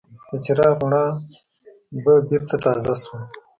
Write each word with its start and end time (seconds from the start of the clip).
د 0.29 0.31
څراغ 0.43 0.75
رڼا 0.81 1.05
به 2.03 2.13
بېرته 2.29 2.55
تازه 2.63 2.93
شوه. 3.01 3.19